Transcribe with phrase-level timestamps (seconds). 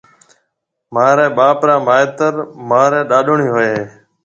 [0.93, 2.33] مهاريَ ٻاپ را مائيتر
[2.69, 3.83] مهاريَ ڏاڏوڻِي هوئيَ هيَ۔